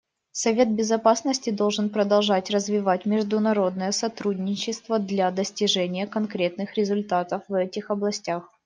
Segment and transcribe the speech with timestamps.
[0.31, 8.49] Совет Безопасности должен продолжать развивать международное сотрудничество для достижения конкретных результатов в этих областях.